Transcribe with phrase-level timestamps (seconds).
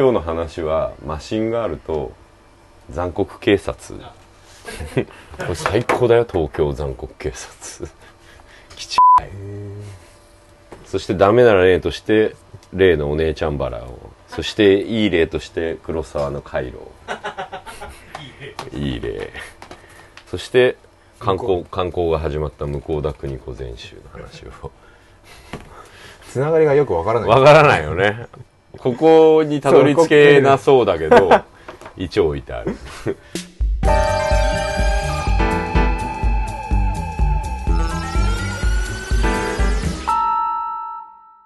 [0.00, 2.14] 今日の話はマシンガールと
[2.88, 4.00] 残酷警察。
[5.36, 7.86] これ最高だよ東京残酷警察。
[8.76, 8.98] きちい。
[10.86, 12.34] そしてダメな例として
[12.72, 13.98] 例のお姉ちゃんバラを。
[14.28, 16.78] そしていい例として黒沢の回路
[18.72, 19.30] いい例。
[20.28, 20.76] そして
[21.18, 24.70] 観光観光が始まった向田邦子全集の話を。
[26.26, 27.28] つながりがよくわからない。
[27.28, 28.28] わからないよね
[28.78, 31.30] ここにたどり着けなそうだけど
[31.96, 32.76] 一応置いてある。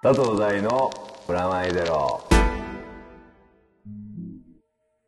[0.01, 0.91] 佐藤大の
[1.25, 2.23] プラマイゼロ。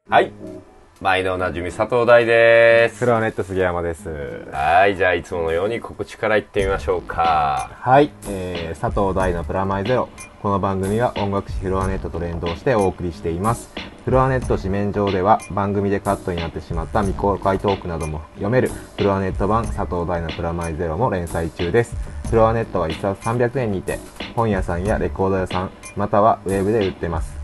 [0.09, 0.31] はい。
[0.99, 3.05] 毎度おなじみ佐藤大です。
[3.05, 4.09] フロアネット杉山です。
[4.51, 4.97] はい。
[4.97, 7.69] じゃあいつものように告知からいってみましょうか。
[7.79, 10.09] はい、えー、佐藤大のプラマイゼロ
[10.47, 13.69] この番組は音楽誌フロアネットと連動してお送りしています
[14.05, 21.97] フロアネット紙面上では番組でカットになってしまった未公開トークなども読めるフロアネット版佐藤大のプラマイゼロも連載中です
[22.29, 23.99] フロアネットは1冊300円にて
[24.37, 27.35] 本屋さんやレコード屋さんまたはウェブで売ってます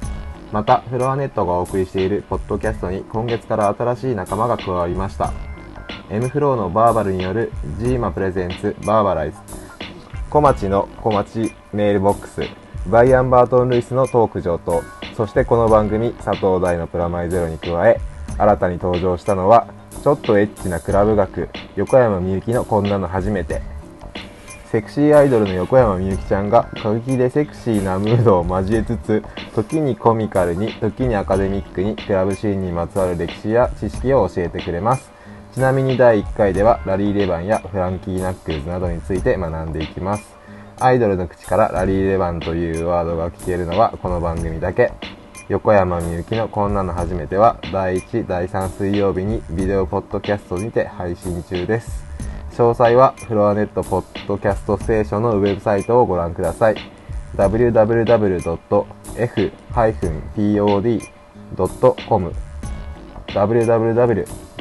[0.54, 5.34] また、フロアネットがお送りしているポッドキャストに今月から新しい仲間が加わりました。
[6.12, 9.38] M フローのバーバルによるジーマプレゼンツバーバライズ。
[10.30, 12.63] 小町の小町メールボックス。
[12.88, 14.84] バイアン・バートン・ルイスのトーク上等。
[15.16, 18.02] そしてこの番組、佐藤大のプラマイゼロに加え、
[18.38, 19.68] 新たに登場したのは、
[20.04, 23.62] ちょっとエッチなクラブ学、横山みゆきのこんなの初めて。
[24.74, 29.24] セクシーアイドルの横山みゆきちゃんが過激でセクシーなムードを交えつつ
[29.54, 35.12] 時にコミカルに時にアカデミックにクラブシーンにまつわる歴史や知識を教えてくれます
[35.54, 40.33] ちなみに第1回ではラリー・レバンやフランキー・ナックルズなどについて学んでいきます
[40.80, 44.92] アイドルの口からラリー・レバンというワードが聞けるのはこの番組だけ
[45.50, 52.04] 横山みゆきのこんなの初めては第1、第3水曜日にビデオポッドキャストにて配信中です
[52.54, 56.76] 詳細はフロアネットポッドキャストステーションのウェブサイトをご覧ください。
[57.36, 58.74] www.f-pod.com
[63.28, 64.54] www.f-pod.com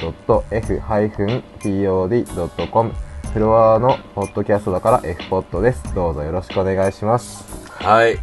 [3.32, 5.94] フロアのポッドキャストだから F ポッドです。
[5.94, 7.44] どうぞよろしくお願いします。
[7.70, 8.19] はい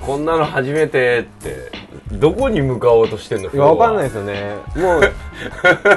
[0.00, 1.70] こんなの初めてって
[2.12, 4.56] どこに向かおうとしてんのいや、わかんないいですよね。
[4.76, 5.02] もう、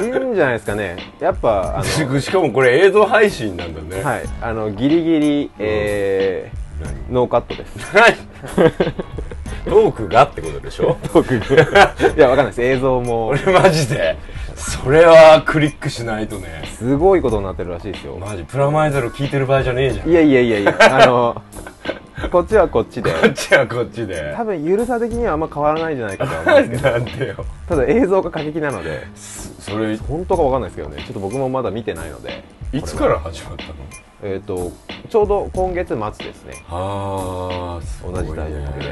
[0.04, 0.98] いいんじゃないですかね。
[1.20, 6.52] やっぱ、あの、しかもこれ映像配信なんだねはい、あの、ギリギリ、え
[6.82, 6.94] 何？
[6.94, 7.94] ー、ノーカットです。
[9.70, 10.98] トークがってことでしょ？
[11.14, 12.62] トークいや、わかんないです。
[12.64, 14.18] 映像も、俺マジで。
[14.56, 16.64] それはクリックしないとね。
[16.78, 18.18] すごいことになってるらしいですよ。
[18.18, 20.10] マジプラマイゼロ聞いてる場合じゃねえじゃん。
[20.10, 21.42] いやいやいやいや、あの、
[22.32, 24.34] こっちはこっちで、こっちはこっちで。
[24.36, 27.46] 多分、ゆるさ的にはあんま変わらないんじゃないかとは思うんですけど、 なんでよ。
[27.70, 33.74] ただ映像が過激なので、それ本当かわかんないですけどね、ちょっと僕もまだ見てないので、いつから始まったの？
[34.28, 34.72] えっ、と、
[35.10, 36.54] ちょうど今月末ですね。
[36.70, 38.90] ああね同じタイミングで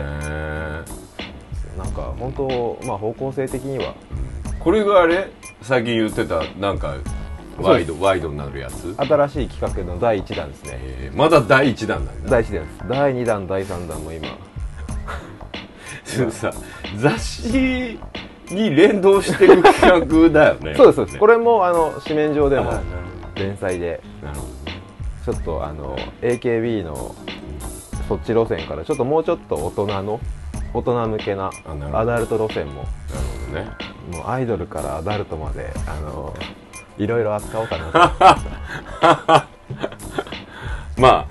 [1.78, 3.94] なんか、本当、まあ方向性的には、
[4.59, 5.28] これがあれ？
[5.62, 6.96] 最近言ってたなんか
[7.59, 10.72] ワイドワイドになるやつ、新しい企画の第1弾ですね。
[10.81, 12.29] えーまだ第1弾なんだ。
[12.29, 12.88] 第1弾です。
[12.88, 14.28] 第2弾、第3弾も今、
[16.31, 16.53] さ
[16.97, 18.00] 雑誌
[18.50, 20.75] に連動してる企画だよね。
[20.78, 21.17] そうです、そうです。
[21.17, 22.84] これれも、あの、紙面上でもなる
[23.35, 24.31] 連載で、ほど
[24.72, 24.75] ね
[25.25, 27.16] ちょっとあの AKB の
[28.08, 30.19] そっち路線からちょっともうちょっと大人の
[30.72, 31.50] 大人向けな
[31.94, 32.86] アダルト路線もなる
[33.47, 33.72] ほどね。
[34.19, 36.35] もうアイドルからアダルトまであの
[37.00, 37.91] いろいろ扱おうかな。
[39.25, 39.41] と
[41.02, 41.28] まあ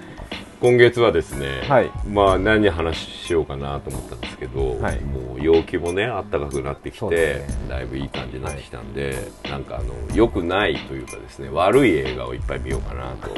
[0.64, 1.90] 今月はですね、はい。
[2.08, 5.00] まあ何話しようかなと思ったんですけど、はい。
[5.02, 7.46] もう陽気もね暖かくなってきて、ね。
[7.68, 13.28] だいぶいい感じになってきたんで、なんかあの良くないというかですね悪い映画をいっぱい見ようかなと。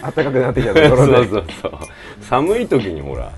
[0.00, 1.12] 暖かくなってきたところで。
[1.16, 1.72] そうそうそう。
[2.22, 3.30] 寒い時にほら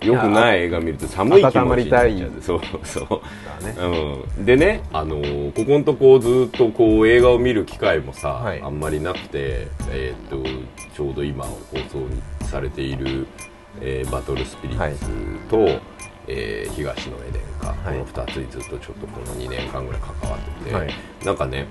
[0.00, 2.32] 良くない映画見ると寒い気持ちになっちゃう。
[2.40, 3.22] そうそ
[3.60, 3.64] う。
[3.64, 3.74] ね。
[4.36, 8.62] うん、でね、あのーここのとこずっとこう映画を見る機会もさ、はい。
[8.62, 10.42] あんまりなくて、えーっと
[10.94, 11.58] ちょうど今放
[12.40, 13.26] 送されている、
[13.80, 15.06] えーバトルスピリッツ
[15.48, 15.80] と、
[16.26, 17.98] えー東のエデンか、はい。
[17.98, 20.90] この2つにずっとちょっとこの2年間ぐらい関わってて、はい。
[21.24, 21.66] なんかね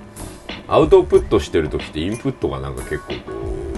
[0.66, 3.32] アウトプットしてる時ってインプットがなんか結構こ
[3.74, 3.77] う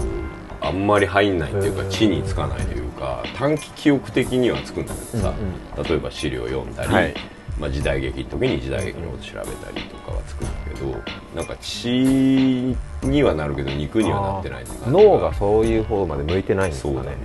[0.61, 7.13] あんまり入んないっていうか地につかないというか短期記憶的にはつくんだけどさ、うん例えば資料読んだり、はい。
[7.59, 11.03] まあ、時代劇の時に時代劇のこと調べたりとかはつくんだけど
[11.35, 16.95] なんか血にはなるけど肉にはなってない脳がそういう方まで向いてないんですかね。
[16.95, 17.17] そうだね。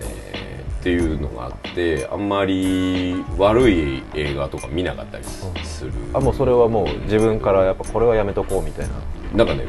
[0.81, 5.93] っていうのがあってあんまり悪い映画とか見なかったりする。
[6.13, 8.95] あもうそれはもう自分からやっぱこれはやめとこうみたいな。
[9.35, 9.67] なんかね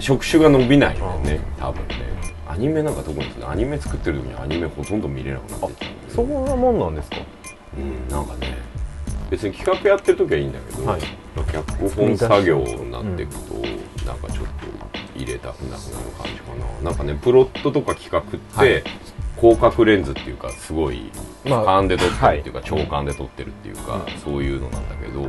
[0.00, 1.94] 触手が伸びないんだよね多分ね
[2.48, 5.84] アニメなんか特にですねアニメ作ってる時にアニメほとんど見れなくなって。
[5.84, 7.16] きたそんなもんなんですか？
[7.76, 8.58] うんなんかね
[9.30, 11.00] 別に企画やってる時はいいんだけど、はい。
[11.52, 13.54] 脚本作業になっていくと、
[14.06, 14.52] なんかちょっと
[15.14, 16.90] 入れたくなくなる感じかな。
[16.90, 18.82] なんかねプロットとか企画って、はい。
[19.38, 21.12] 広角レンズっていうかすごい
[21.44, 22.64] まあ俯瞰で撮ってるっていうか、はい。
[22.64, 24.18] 長官で撮ってるっていうか、うん。
[24.18, 25.28] そういうのなんだけど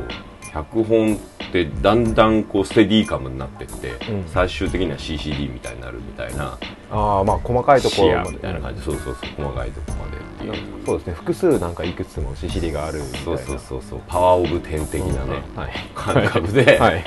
[0.52, 1.18] 脚本っ
[1.52, 4.24] てだんだんこうステディーカムになってって、うん。
[4.26, 6.58] 最終的には CCD みたいになるみたいな
[6.90, 8.30] ああまあ細かいところまで。
[8.30, 10.86] みたいな感じ、そうそうそう細かいとこまでっていう。
[10.86, 13.24] そうですね複数なんかいくつもししりがあるみたいな。
[13.24, 15.72] そうそうそうそうパワーオブ10的なね、はい。
[15.94, 17.04] 感覚で、はい。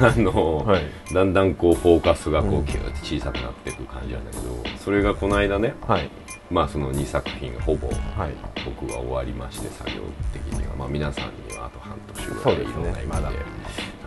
[0.00, 0.82] あの、はい。
[1.12, 2.66] だんだんこうフォーカスがこう、うん。
[3.08, 6.10] 小さくなっていく感じなんだけどそれがこの間ねはい
[6.50, 8.34] まあその2作品がほぼはい。
[8.64, 10.02] 僕は終わりまして作業
[10.32, 10.74] 的には。
[10.76, 13.38] まあ皆さんにはあと半年ぐらいいろんな意味で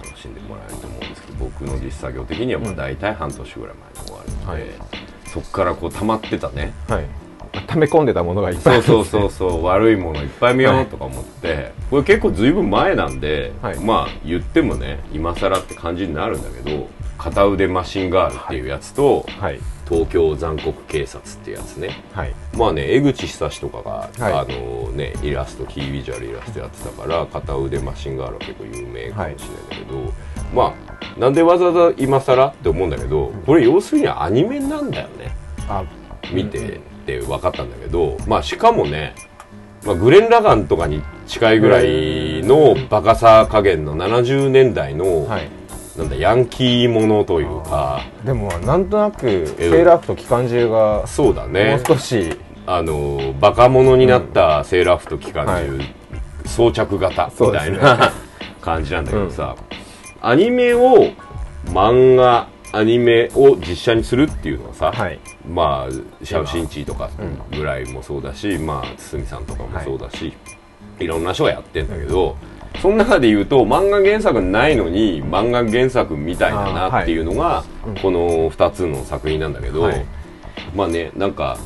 [0.04, 5.30] 楽しんでもらえると思うんですけど僕の実作業的にはまあ大体半年ぐらい前に終わるので、はい。
[5.30, 6.74] そこからこう溜まってたね。
[6.88, 7.06] はい。
[7.68, 8.78] 溜め込んでたものがいっぱい。
[8.78, 9.64] ねそうそうそう。
[9.66, 13.80] 悪いものいっぱい見ようとか思って、これ結構ずいぶん前なんで、はい。
[13.80, 16.88] まあ言ってもね今更って感じになるんだけど
[17.22, 19.60] 片腕マシンガールっていうやつと、はい。
[19.88, 22.02] 東京残酷警察っていうやつね。
[22.14, 22.34] はい。
[22.58, 24.34] まあね江口久志とかが、はい。
[24.34, 29.38] あのねイラストキービジュアルイラストやってたから片腕マシンガールは結構有名かもしれないん
[29.70, 30.14] だけど、
[30.56, 30.74] ま
[31.16, 35.36] あなんでわざわざ今更って思うんだけどこれ要するにアニメなんだよね。
[35.68, 35.84] あ
[36.32, 39.14] 見てって分かったんだけど、まあしかもね、
[39.84, 45.61] まあ、グレン・ラガンとかに近いぐらいのバカさ加減の70年代の、はい
[45.98, 48.02] なんだヤンキーものというか。
[48.24, 49.84] でもなんとなくセえー。
[49.84, 51.76] ラー服と機関銃がそうだね。
[51.76, 55.96] もう少しあのバカ者になったセーラー服と機関銃、はい。
[56.46, 58.12] 装着型みたいな、
[58.62, 59.56] 感じなんだけどさ、
[60.22, 61.12] アニメを
[61.66, 65.20] 漫画アニメを実写にするっていうのはさ、はい。
[65.48, 67.10] まあシャウシンチーとか
[67.52, 70.34] ぐらいもそうだし、まあ堤さんとかもそうだし、
[71.00, 72.38] い、ろんな人がやってんだけど、
[72.80, 77.96] その中で言うと漫画原作ないのに漫画原作みたいだなっていうのが、うん。
[77.96, 80.06] この2つの作品なんだけど、はい。
[80.76, 81.58] まあねなんか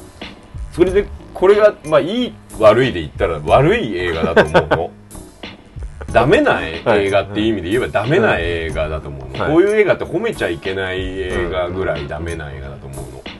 [0.71, 4.91] それでこれが、まあ、いい悪いで言ったら悪い映画だと思うの。
[6.11, 9.51] ダメな映画っていう意味で言えばダメな映画だと思うの、はい。
[9.51, 12.95] こういう映画って褒めちゃいけない映画ぐらいダメな映画だと思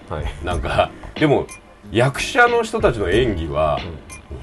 [0.10, 0.26] うの、はい。
[0.44, 1.48] なんかでも
[1.92, 3.80] 役者の人たちの演技は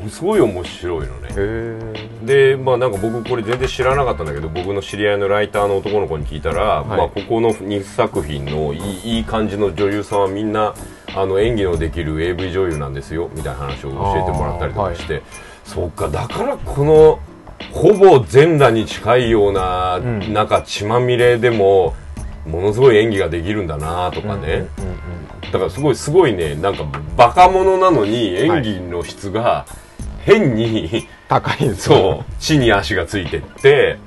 [0.08, 2.02] すごい面白いのね。
[2.24, 6.88] でまあなんか僕これ全然知らなかったんだけど僕の知り合いのライターの男の子に聞いたら、い。
[6.88, 10.74] まあ、ここの2作品のいいいい感じの女優さんはみんな
[11.14, 15.22] あの演技のできる AV 女優なんですよみたいな話を教えてもらったりとかして、
[15.64, 17.20] そうかだからこの
[17.72, 20.32] ほぼ全裸に近いような、ん。
[20.32, 21.94] なんか血まみれでも
[22.46, 24.66] ものすごい演技ができるんだなとかね、
[25.52, 26.84] だからすごいすごいねなんか
[27.16, 29.64] バカ者なのに演技の質が
[30.24, 31.96] 変に、高いんですよ。
[31.96, 32.40] そう。
[32.40, 33.98] 地に足がついてって。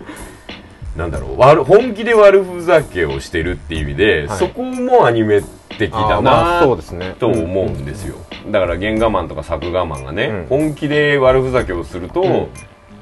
[0.96, 1.40] なんだろう。
[1.40, 4.38] 悪本気で悪ふざけをしてるっていう意味で、はい。
[4.38, 5.42] そこもアニメ
[5.78, 7.16] 的あだなそうですね。
[7.20, 8.16] と思うんですよ、
[8.50, 10.46] だから原画マンとか作画マンがね、うん。
[10.48, 12.48] 本気で悪ふざけをすると、ん。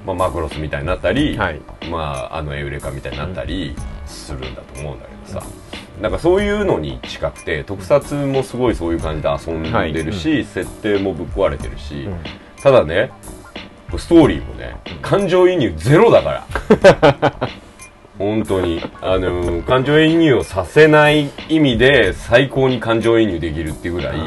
[0.05, 1.61] まあ、マクロスみたいになったり、はい。
[1.89, 5.45] まあ、あのエウレカみたいになったりするんだと思うんだけどさ、
[6.01, 12.17] なんかそういうのに近くて特撮もすごいそういう感じで遊んでるし、設定もぶっ壊れてるし、ん
[12.63, 13.11] ただね
[13.97, 16.45] ストーリーもね感情移入ゼロだか
[17.11, 17.49] ら。
[18.17, 18.81] 本当に。
[19.01, 24.17] あの感情移入をさせない意味で最高に感情移入できるっていうぐらい。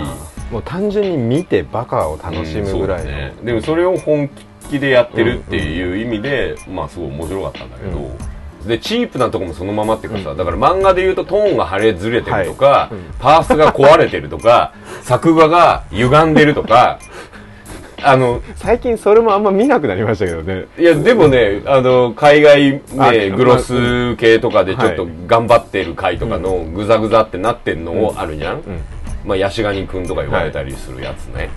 [0.51, 4.31] もう単純に見てバカを楽しむぐらいの、うんね、でもそれを本
[4.71, 8.17] 気でやってるっていう意味で、まあすごい面白かったんだけど、
[8.69, 12.95] でチープなとこもそのままっていうかさ、だから漫画で言うとトーンが腫れずれてるとか、はい。
[12.95, 13.03] うん。
[13.19, 16.99] パースが壊れてるとか作画が歪んでるとか
[18.03, 20.67] あの最近それもあんま見なくなりましたけどね。
[20.79, 25.13] いやでもねあの海外あねグロス系とかでちょっとはい。
[25.27, 28.63] 頑張ってる回とかのグザグザってなってんのもあるじゃん、ん。
[29.25, 31.51] まあヤシガニくんとか言われたりするやつね、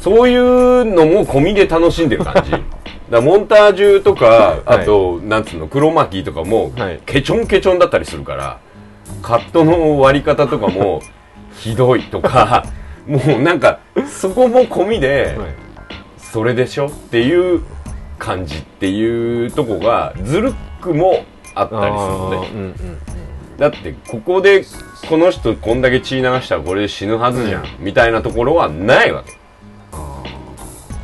[0.00, 2.52] そういうのも込みで楽しんでる感じ。
[3.10, 7.00] だモンタージュとかあと、なんつうの黒巻とかも、はい。
[7.06, 8.58] ケチョンケチョンだったりするから
[9.22, 11.00] カットの割り方とかも
[11.54, 12.64] ひどいとか
[13.08, 15.67] もうなんかそこも込みで、はい
[16.32, 17.62] それでしょっていう
[18.18, 22.36] 感じっていうとこがずるくもあったりするのね。
[22.36, 22.74] あーうんうん
[23.58, 24.64] だってここで
[25.08, 29.32] この人こんだけ血流したらこれで死ぬはずじゃん、みたいなところはないわけ。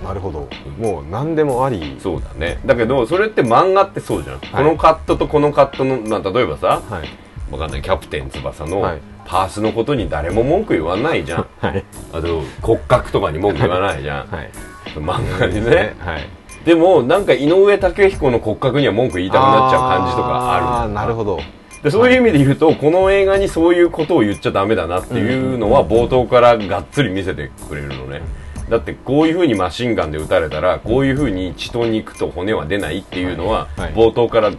[0.04, 0.48] なるほど。
[0.78, 1.96] もう何でもあり。
[2.00, 2.60] そうだね。
[2.64, 7.08] だけどそれって漫画ってそうじゃん、このカットとこのカットの、まあ、例えばさはい。
[7.50, 7.82] わかんない。
[7.82, 11.46] キャプテン翼のはいパースのことに誰も文句言わないじゃん。
[11.60, 11.84] はい。
[12.12, 14.50] あと骨格とかに文句言わないじゃん、はい。
[14.96, 15.94] 漫画でね。
[15.98, 16.28] はい。
[16.64, 21.38] でもなんか井上武彦の骨格には文句言いたくなっちゃう感じとかあるーなるほど。
[21.82, 28.22] でそういう意味で言うと、この映画にそういうことを言っちゃダメだなっていうのは冒頭からがっつり見せてくれるのね。
[28.70, 33.92] だってこういう風にマシンガンで撃たれたら、こういう風に血と肉と骨は出ないっていうのははい。
[33.92, 34.50] 冒頭から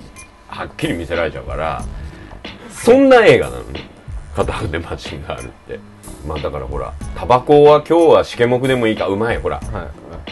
[0.47, 1.83] はっきり見せられちゃうから、
[2.69, 3.94] そんな映画なのね。
[4.35, 5.79] 片腕マシンガールって。
[6.27, 9.59] まあだからほら、タバコは今日はしけもくでもいいか、うまいほら。
[9.59, 9.89] は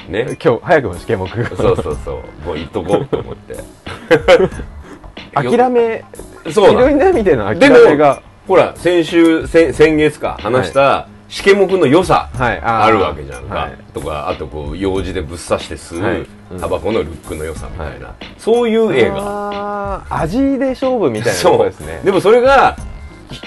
[0.07, 0.38] いね。
[0.43, 1.29] 今日早くも試験目。
[1.29, 2.45] そうそうそう。
[2.45, 3.55] もう言っとこうと思って。
[5.33, 6.03] 諦め
[6.51, 12.83] そういろんな意味でのでも諦めが、ほら、先週、先先月か、話した、しけもくの良さ、はいあー。
[12.83, 13.55] あるわけじゃんか。
[13.55, 13.77] はい。
[13.93, 16.25] とか、あとこう、用事でぶっ刺して吸う、はい。
[16.51, 16.60] うん。
[16.60, 19.15] タバコのルックの良さみたいな、そういう映画。
[19.17, 20.22] あー。
[20.22, 22.01] 味で勝負みたいなとこですね。
[22.03, 22.75] でもそれが、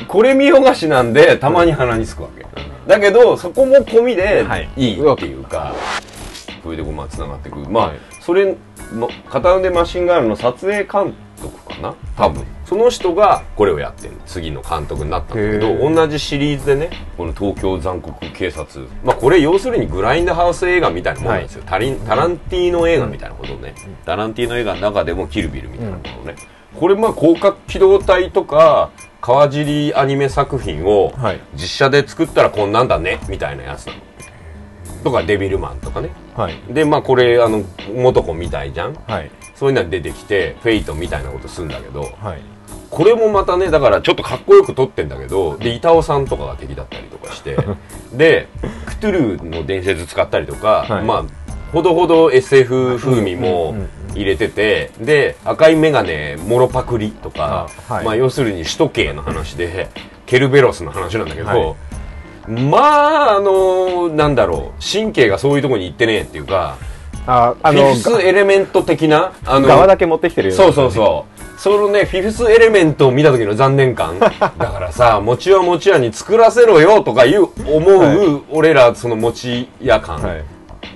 [0.07, 2.47] これ見よがしなんで、たまに鼻につくわけ。
[2.87, 5.75] だけど、そこも込みではい、いいっていうか、
[6.63, 7.67] これでこう、まあ、繋がってくる。
[7.69, 8.57] まあ、はいそれ
[8.93, 11.95] の、片腕マシンガールの撮影監督かな？
[12.17, 12.45] 多分。
[12.65, 14.15] その人がこれをやってる。
[14.27, 18.89] 次の監督になったんだけど、同じシリーズでね、この東京残酷警察。
[19.05, 21.63] まあ、これ要するにグラインドハウス映画みたいなものなんですよ。
[21.65, 23.75] タリンタランティーノ映画みたいなことね。
[24.05, 26.35] タランティーノ映画の中でもキルビルみたいなものね。
[26.75, 28.91] これまあ広角機動隊とか
[29.27, 31.41] 川尻アニメ作品をはい。
[31.55, 33.89] 実写で作ったらこんなんだねみたいなやつ。
[35.03, 36.11] とかデビルマンとかね。
[36.37, 36.55] はい。
[36.73, 38.95] でまあこれあの元子みたいじゃん。
[38.95, 39.31] はい。
[39.57, 42.03] そういうのが出てきてフェイトみたいなことするんだけど。
[42.03, 42.43] はい。
[42.89, 47.57] これもまたねだからちょっとかっこよく撮ってんだけどで板尾さんとかが敵だったりとかして。
[48.15, 48.47] で
[48.87, 51.05] クトゥルーの伝説使ったりとか、はい。
[51.05, 51.46] まあ
[51.77, 53.75] ほどほど SF 風味も
[54.15, 58.05] 入れててで赤い眼鏡もろパクリとか、あはい。
[58.07, 59.91] まあ要するに首都系の話で
[60.25, 61.77] ケルベロスの話なんだけど、は
[62.49, 62.51] い。
[62.51, 66.79] まああのなんだろう神経がそういうところに行ってねえっていうか
[67.27, 71.61] ああのフィフスエレメント的なあの側だけ持ってきてるよそうそうそう。
[71.61, 74.19] そのね、フィフスエレメントを見た時の残念感。
[74.21, 80.45] だからさ、餅は餅屋に作らせろよとかいう思う、は俺らその餅屋感はい。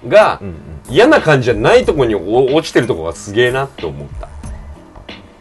[0.07, 4.29] が、うんうん嫌な感じじゃないとこにお落ちてるとこがすげえなって思った。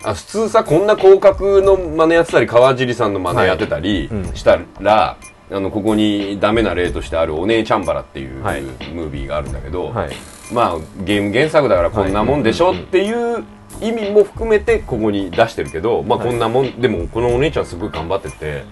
[0.04, 4.22] あ普通さ、こんな広角の真似やってたり、川尻さんの真似やってたりはい。
[4.22, 4.36] うん。
[4.36, 5.18] したら、
[5.52, 8.62] あの、ここにダメな例としてあるお姉ちゃんバラっていう、はい。
[8.62, 10.12] ムービーがあるんだけど、はい。
[10.54, 13.44] まあゲーム原作だからこんなもんでしょっていう
[13.82, 18.64] 意味も含めてここに出してるけど、まあこんなもん、でもこのお姉ちゃんすごい頑張ってて、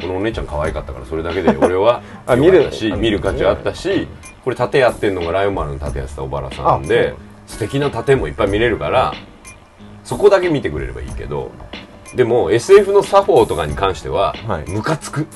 [0.00, 2.02] このお姉ちゃん可愛かったからそれだけで俺は
[2.36, 2.70] 見る。
[2.98, 4.06] 見る価値あったし
[4.44, 7.14] これ盾やってんのがライオン丸の盾やってた小原さんで
[7.46, 9.14] 素敵な盾もいっぱい見れるから
[10.04, 11.50] そこだけ見てくれればいいけど
[12.14, 14.70] でも SF の作法とかに関してははい。
[14.70, 15.26] ムカつく。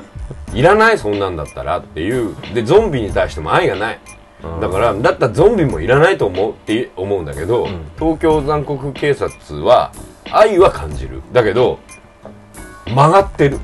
[0.54, 2.34] いらないそんなんだったらっていう。
[2.54, 3.98] でゾンビに対しても愛がない。
[4.60, 7.90] だからだったらゾンビもいらないと思うって思うんだけど、ん。
[7.98, 9.92] 東京残酷警察は
[10.30, 11.22] 愛は感じる。
[11.32, 11.78] だけど
[12.86, 13.58] 曲がってる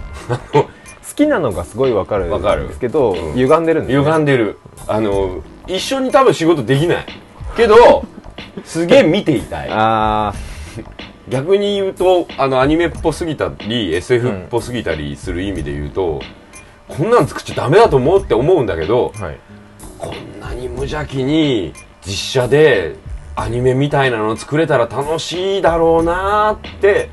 [1.18, 4.04] きなのがすごいわかるわかるんですけど、うん歪んでるんですね。
[4.04, 4.58] 歪んでる。
[4.86, 7.06] あの一緒に多分仕事できない。
[7.56, 8.04] けど
[8.64, 9.68] すげえ見ていたい。
[9.70, 10.32] あ
[11.28, 16.20] 逆に言うとあのアニメっぽすぎたり SF っぽすぎたりする意味で言うと、
[16.88, 19.36] こんなん作っちゃダメだと思うって思うんだけどあはい。
[19.98, 21.72] こんなに無邪気に
[22.06, 22.94] 実写で
[23.34, 27.10] アニメみたいなの作れたら楽しいだろうなーって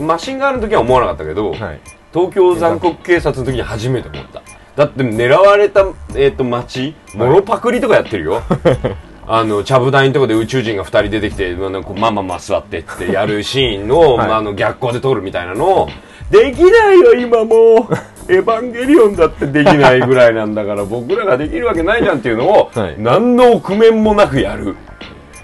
[0.00, 1.80] マシンガールの時は思わなかったけど、はい
[2.12, 4.42] 東京残酷警察の時に初めて思った。
[4.76, 8.42] だって狙われた、えー、と街もろパクリとかやってるよ。
[9.28, 14.28] あのちゃぶ台のとこで宇宙人が2人出てきてまあなんかまあまあまあ座ってってやるシーンを、はい。
[14.28, 15.88] まあ、あの逆光で撮るみたいなのを。
[16.30, 17.94] できないよ今もう。
[18.28, 22.94] エヴァンゲリオンだってできないぐらいなんだから 僕らができるわけないじゃんっていうのを、はい。
[22.98, 24.76] 何の臆面もなくやる。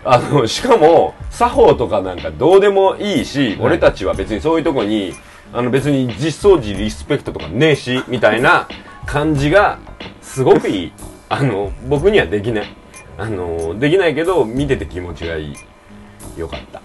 [0.04, 5.14] あのしかも作法とかなんかどうでもいいし、俺たちは別にそういうとこに
[5.53, 8.69] あの別に実装時リスペクトとかねえしみたいな
[9.07, 9.79] 感じが
[10.21, 10.93] すごくいい。
[11.29, 12.67] あの僕にはできない。
[13.19, 15.57] あのできないけど見てて気持ちがいい。
[16.37, 16.81] よかった。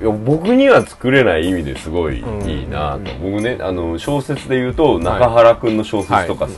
[0.00, 6.54] いや僕には作れない意味ですごいうんいいなと、僕ねあの小説で言うと中原くんの小説とか、はい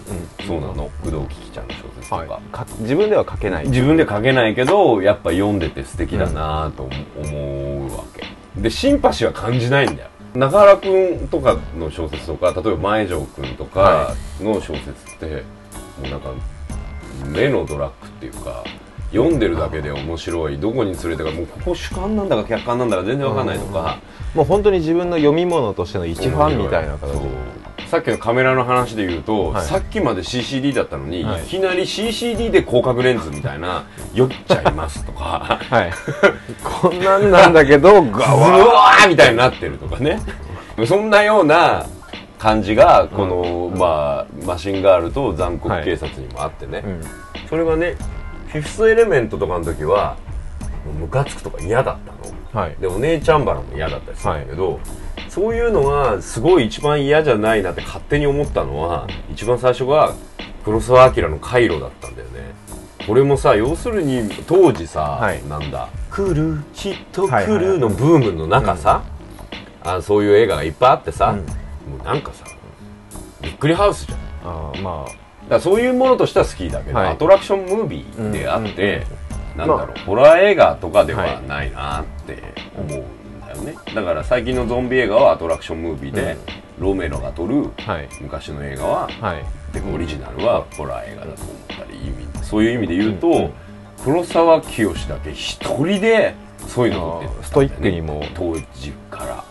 [0.46, 0.90] そうなの。
[1.02, 2.28] 工藤キキちゃんの小説とか、はい。
[2.52, 3.68] か自分では書けない。
[3.68, 8.24] 自分で書けないけどやっぱ読んでて素敵だなと思うわけ。
[8.60, 15.26] でシンパシーは感じないんだよ中原君とかの小説とか例えば前城君とかの小説って、
[16.00, 16.34] もうなんか
[17.26, 18.62] 目のドラッグっていうか
[19.12, 20.58] 読んでるだけで面白い。
[20.58, 24.00] どこに連れてかもうここ主観なんだか客観なんだか全然わかんないとか、
[24.34, 27.12] もう本当に自分の読み物としての一ファンみたいな形
[27.86, 29.64] さっきのカメラの話で言うと、はい。
[29.64, 31.44] さっきまで CCD だったのに、はい。
[31.44, 35.60] い、きなり CCD で広角レンズみたいな酔っちゃいますとか。
[35.70, 35.92] はい。
[36.64, 40.20] こんなんなんだけどガうわーみたいになってるとかね。
[40.84, 41.86] そんなような
[42.38, 47.00] 感じがこの、まあ、マシンガールと残酷警察にもあってね、うん。
[47.48, 47.94] それがね
[48.60, 50.16] フィフスエレメントとかの時は
[51.00, 52.62] ムカつくとか嫌だったの。
[52.64, 52.76] はい。
[52.80, 54.80] でお姉ちゃんバラも嫌だったりするんだけど、
[55.28, 60.14] そういうのがすごい一番嫌じゃないなって勝手に思ったのは一番最初が
[60.64, 62.54] 黒澤明の回路だったんだよね。
[63.06, 65.44] これもさ要するに当時さ、はい。
[65.48, 69.02] なんだ「来るきっとはいはいはい来る」のブームの中さ、
[69.82, 71.38] あそういう映画がいっぱいあってさ、うん。
[71.92, 72.44] もうなんかさ
[73.42, 74.18] びっくりハウスじゃん。
[74.44, 75.04] あーま
[75.48, 77.08] だそういうものとしては好きだけど、はい。
[77.10, 79.06] アトラクションムービーであって、
[79.56, 82.42] なんだろう、まホラー映画とかではないなって
[82.76, 86.36] 思うんだよね、だから最近のゾンビ映画はアトラクションムービーで、
[86.78, 87.70] ロメロが撮る
[88.20, 89.44] 昔の映画は、はい。
[89.72, 93.52] でオリジナルはホラー映画だと思ったり意味そういう意味で言うと、うんうん。
[94.04, 96.34] 黒沢清だけ一人で
[96.66, 97.28] そういうのをね。
[97.42, 99.44] ストイックにも当時から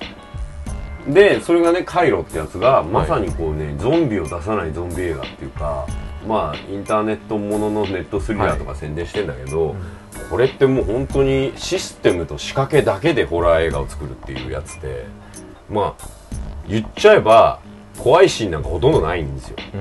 [1.07, 5.85] でそれがねカイロってやつがまさにこうね、ゾンビを出さないゾンビ映画っていうか
[6.27, 9.75] まあインターネットもののネットスリラーとか宣伝してんだけど、
[10.29, 15.05] これってもう本当にシステムと仕掛けだけでホラー映画を作るっていうやつで
[15.69, 16.07] まあ
[16.67, 17.59] 言っちゃえば
[17.99, 19.57] 怖いシーンなんかほとんどないんですよ。
[19.75, 19.77] う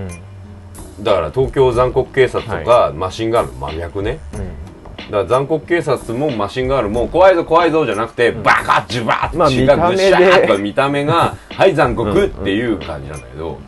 [1.00, 1.04] ん。
[1.04, 4.20] だから東京残酷警察とか、マシンガールの真逆ね
[5.06, 13.58] だから残酷警察もマシンガールも怖いぞ怖いぞじゃなくて、バカジュバッまあ血がぐしゃーとか見た目が はい残酷っていう感じなんだけど、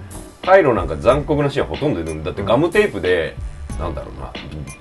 [0.45, 3.37] カイロなんか残酷なシーンはほとんど出るんだってガムテープで、
[3.79, 4.33] なんだろうな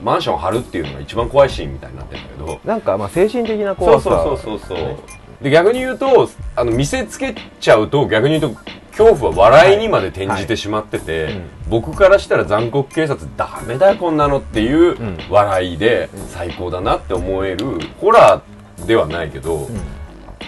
[0.01, 2.59] マンション張るっていうのが一番怖いシーンみたいになってるんだけど。
[2.63, 4.09] なんかまあ精神的な怖さ。
[4.09, 4.97] そうそうそうそう
[5.41, 8.61] で逆に言うとあの見せつけちゃうと逆に言うと
[8.91, 11.43] 恐怖は笑いにまで転じてしまってて、はいうん。
[11.69, 15.17] 僕からしたら残酷警察ダメだよこんなのっていううん。
[15.29, 19.75] 笑いで最高だなって思えるホラーではないけど、うん。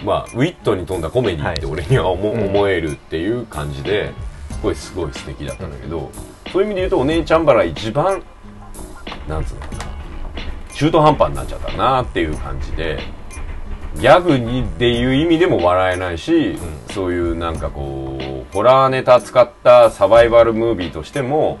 [0.04, 1.72] まあウィットに富んだコメディってはい。
[1.72, 2.44] 俺には思,、うん。
[2.48, 4.12] 思えるっていう感じで
[4.50, 6.10] すごいすごい素敵だったんだけど、
[6.52, 8.22] そういう意味で言うとお姉ちゃんバラ一番
[9.28, 9.84] なんつうのかな
[10.74, 13.00] 中途半端になっちゃったなっていう感じで
[14.00, 16.56] ギャグにっていう意味でも笑えないし、
[16.92, 21.58] そういうなんかこうホラーネタ使ったサバイバルムービーとしても、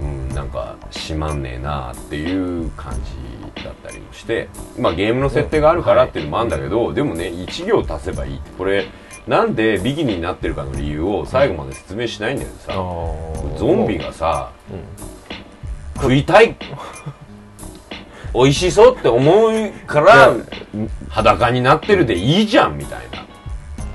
[0.00, 2.94] うん、なんかしまんねえなっていう感
[3.54, 8.40] じだったりもしてまあゲームの設定があるからっていうのもあるんだけど、でもね1行足せばいい。
[8.56, 8.86] これ
[9.28, 12.72] なんでビキニになってるかの理由を最後まで説明しないんだけどさ、
[13.56, 14.50] ゾンビがさ、
[15.94, 16.56] 食いたい
[18.34, 20.34] 美味しそうって思うから
[21.08, 23.26] 裸になってるでいいじゃんみたいな。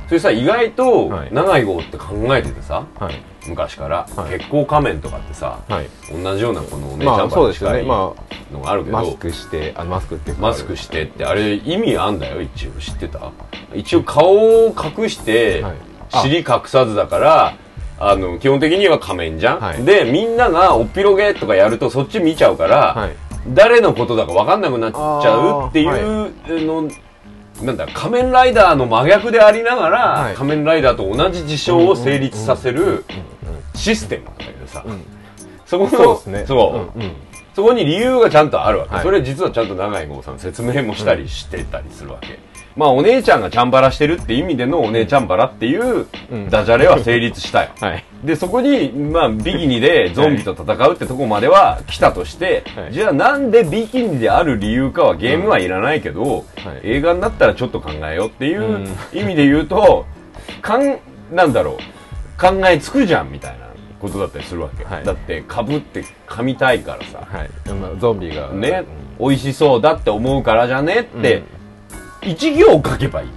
[0.08, 1.34] それさ意外とはい。
[1.34, 3.22] 長い号って考えててさはい。
[3.48, 4.38] 昔から、はい。
[4.38, 5.90] 結構仮面とかってさはい。
[6.12, 7.84] 同じようなこのお姉ちまゃんあそうですよね。
[7.84, 8.14] いま
[8.52, 12.72] のがあるけど、あマスクしてあマスクってマスクしてってあれ意味あんだよ一応。
[12.80, 13.32] 知ってた？
[13.74, 15.66] 一応顔を隠して
[16.22, 17.58] 尻隠さずだから
[18.00, 19.84] あの基本的には仮面じゃん、はい。
[19.84, 23.16] でみんながおっぴろげとかやるとそっち見ちゃうから、はい
[23.50, 26.90] 誰のことだか分かんなくなっちゃうっていうの、
[27.64, 30.36] なんだ仮面ライダーの真逆でありながら、はい。
[30.36, 33.06] 仮面ライダーと同じ事象を成立させる
[33.74, 35.02] システムなんだけどさ、ん。
[35.66, 36.46] そこのそうですね。
[36.48, 37.00] そう。
[37.00, 37.12] うんうん。
[37.56, 39.04] そこに理由がちゃんとあるわけ、はい。
[39.04, 42.38] それ実はちゃんと永井豪さん説明もしたりしてたりするわけ、
[42.78, 46.50] まあお姉ちゃんがチャンバラしてるって意味でのお姉ちゃんバラっていううん。
[46.50, 48.04] ダジャレは成立したよ、 はい。
[48.24, 52.94] でそこに、まあ、ビキニでゾンビと戦うってとこまでは来たとして、はい。
[52.94, 56.44] じゃあなんでビキニである理由かはゲームはいらないけど、はい。
[56.84, 58.88] 映画になったらちょっと考えようっていううん。
[59.12, 60.06] 意味で言うと、
[60.62, 60.98] かん
[61.34, 62.40] なんだろう。
[62.40, 63.66] 考えつくじゃんみたいな
[64.00, 65.04] ことだったりするわけ、はい。
[65.04, 67.50] だってかぶって噛みたいからさ、はい。
[67.74, 68.84] まあゾンビがね、
[69.20, 71.42] 美味しそうだって思うからじゃねって、
[72.22, 73.30] 一行書けばいい、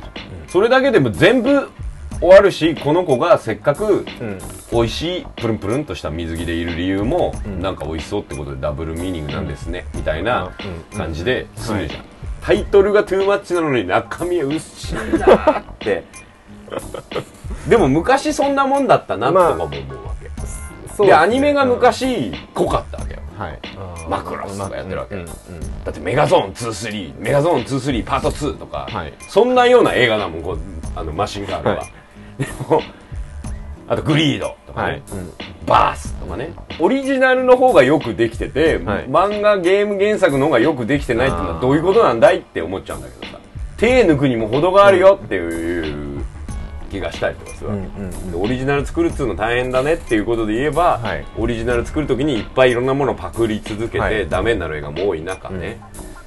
[0.48, 1.68] それだけでも全部
[2.20, 4.38] 終わるしこの子がせっかくうん。
[4.72, 7.60] 美味しいプルンプルンとした水着でいる理由も、ん。
[7.60, 10.52] なんか美味しそうってことでダブルミーニングなんですね、みたいな
[10.92, 10.98] うん。
[10.98, 12.04] 感じで済むじゃん、
[12.42, 16.04] タイトルがトゥーマッチなのに中身は薄いなーって。
[17.68, 20.30] でも昔そんなもんだったなとかも思うわけ、
[20.96, 23.58] そうでアニメが昔濃かったわけよはい。
[24.08, 25.14] マクロスとかやってるわけ。
[25.14, 25.26] うんうん
[25.84, 29.14] だってメガゾーン23メガゾーン23パート2とか、はい。
[29.28, 30.58] そんなような映画だもんこう
[30.94, 32.44] あのマシンガールは、はい。
[32.44, 32.82] でも
[33.88, 35.02] あとグリードとかね、はい。
[35.12, 35.32] うん。
[35.64, 36.52] バースとかね。
[36.78, 39.06] オリジナルの方がよくできてて、はい。
[39.06, 43.40] 漫画ゲーム原作の方がよくできてないっていうのはどういうことなんだいって思っちゃうんだけどさ。
[43.78, 46.19] 手抜くにも程があるよっていう
[46.90, 51.24] 気がしたりとかするわけ、オリジナル作るっつうの大変だねっていうことで言えば、はい。
[51.38, 54.28] オリジナル作る時にいっぱいいろんなものをパクり続けて、はい。
[54.28, 55.80] ダメになる映画も多い中ね、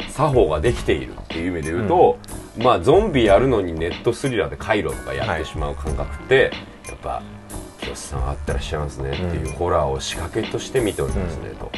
[0.09, 2.17] 作法ができているっていう意味で言うと、
[2.57, 6.51] まあゾンビやるのにネットスリラーで回路とかやってしまう感覚って、
[6.87, 7.21] やっぱ
[7.81, 11.71] 清さんあってらっしゃいますねっていうホラーを仕掛けとして見ておりますねと、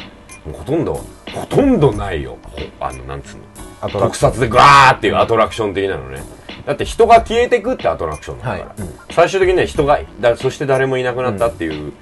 [0.52, 2.38] ほとんどほとんどないよ。
[2.44, 3.42] ほあのなんつうの。
[3.88, 6.22] 特撮でガーっていうアトラクション的なのね
[6.66, 8.66] だって人が消えてくってアトラクションだから、はい。
[8.78, 8.94] うん。
[9.10, 11.92] 最終的には人がだそして誰もいなくなったっていう、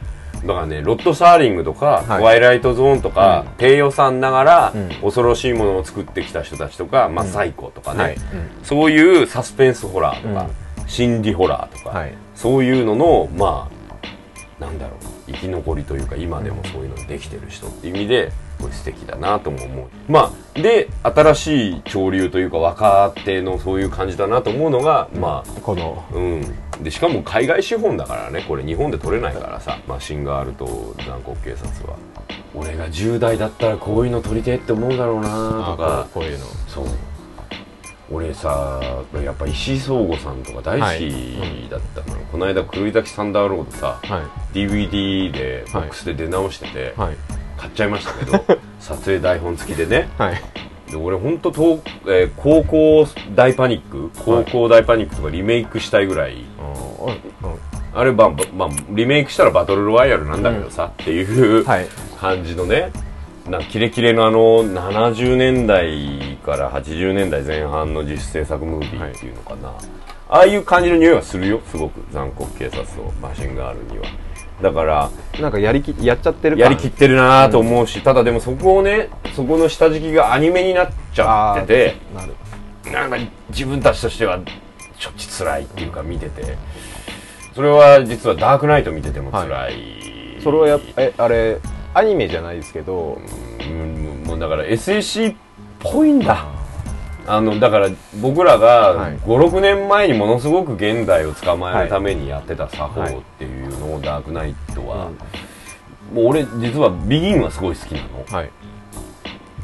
[0.44, 2.18] だからねロッド・サーリングとか、はい。
[2.18, 4.88] トワイライト・ゾーンとか、低予算ながら、うん。
[5.02, 8.16] 恐ろしいものを作ってきた人たちとか、まあ、サイコとかね、はい。
[8.62, 10.48] そういうサスペンスホラーとか、
[10.86, 12.14] 心理ホラーとか、はい。
[12.34, 19.88] そういうののまあなんだろう生き残りというか今でもそういうのにできてる人っていう意味でこれ素敵だなとも思う。
[20.08, 29.78] まあで新しい潮流というか若手のそういう感じだなと思うのが、まあこの、うん、でしかも海外資本だからねこれ日本で取れないからさ。
[29.86, 31.96] マシンガールと残酷警察は。
[32.54, 36.06] 俺が10代だったらこういうの撮りてえって思うだろうなとか。
[36.14, 36.44] こういうの。
[36.68, 36.86] そう。
[38.10, 38.80] 俺さ
[39.14, 47.00] やっぱ石井壮吾さんとか大好きだったのよ、この間狂い咲きサンダーロードさは DVD でボックスで出直してて、い。
[47.00, 47.16] はい。
[47.64, 50.08] 買っちゃいましたけど 撮影台本付きでね。
[50.18, 50.42] はい。
[50.90, 56.44] で俺本当と、えー高校大パニック高校大パニックとかリメイクしたいぐらい、
[57.42, 57.50] うん。
[57.50, 57.58] うん。
[57.94, 61.86] あれば、まあ、リメイクしたらバトルロワイヤルなんだけどさ、っていうはい。
[62.20, 62.90] 感じのね
[63.48, 69.68] なキレキレのあの70年代から80年代前半の自主制作ムービーっていうのかな、
[70.30, 72.00] ああいう感じの匂いはするよすごく。
[72.10, 74.04] 残酷警察とマシンガールには
[74.62, 82.34] だからなんかやりき、やっちゃってる感やりきってるなと思うし、ただでもそこをねそこの下敷きがアニメになっちゃっててなる。
[82.92, 83.16] なんか
[83.50, 84.38] 自分たちとしては
[84.98, 86.56] ちょっと辛いっていうか見てて。
[87.54, 91.60] それは実はダークナイト見てても辛い、それはやっえ、あれ、
[91.94, 93.20] アニメじゃないですけど、
[93.60, 95.36] うんもうだから SSC っ
[95.78, 96.44] ぽいんだ
[97.26, 97.88] あのだから
[98.20, 99.18] 僕らがはい。
[99.18, 105.10] 56年前にものすごく現代を捕まえるためにやってた作法っていうのをダークナイトは、
[106.12, 108.24] もう俺実はビギンはすごい好きなの。
[108.30, 108.50] はい。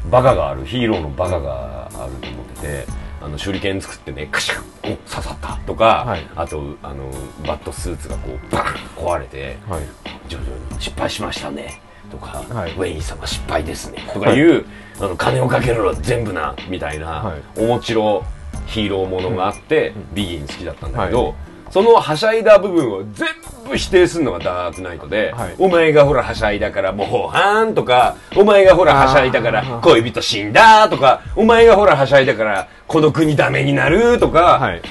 [0.09, 2.85] バカがあるヒーローのバカがあると思ってて
[3.21, 6.27] あの手裏剣作ってねカシャッお刺さったとか、はい。
[6.35, 7.11] あとあの
[7.45, 9.81] バットスーツがこうバーン壊れてはい。
[10.27, 12.71] 徐々に失敗しましたねとか、はい。
[12.73, 14.65] ウェイン様失敗ですねとかいう、
[14.99, 17.41] あの金をかけろ全部なみたいな、はい。
[17.59, 18.23] おもちろ
[18.67, 21.33] ヒーローものがあって、ビギン好きだったんだけど、はい。
[21.71, 23.27] そのはしゃいだ部分を全
[23.69, 25.55] 部否定するのがダークナイトで、はい。
[25.57, 34.81] お前がほらはしゃいだからもうはーんとか、お前がほらはしゃいだから恋人死んだとか、お前がほらはしゃいだからこの国ダメになるとか、はい。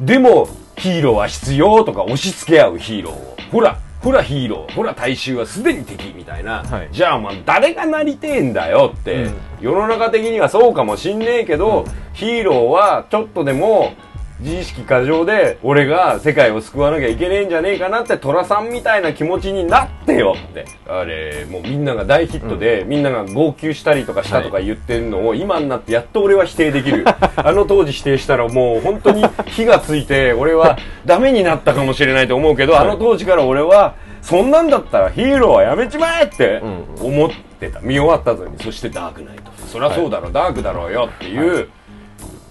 [0.00, 6.88] でもヒーローは必要とか押し付け合うヒーローをほらほらヒーローほら大衆はすでに敵みたいな、はい。
[6.92, 9.34] じゃあお前誰がなりてえんだよって、うん。
[9.62, 13.94] 世の中的にはそうかもしんねえけど、ヒーローはちょっとでも
[14.40, 20.64] 自意識過剰で俺が世界を救わなきゃいけねえんじゃねえかなって寅さんみたいな気持ちになってよって。
[20.88, 27.04] あれもうみんなが大ヒットで、みんなが号泣したりとかしたとか言ってるのを、今になってやっと俺は否定できる。
[27.36, 36.60] あの当時否定したらもう本当に火がついて俺はダメになったかもしれないと思うけど、あの当時から俺はそんなんだったらヒーローはやめちまえって
[37.00, 37.80] う思ってた。
[37.80, 39.52] 見終わった後にそしてダークナイト。
[39.68, 41.68] そりゃそうだろ、ダークだろうよっていう、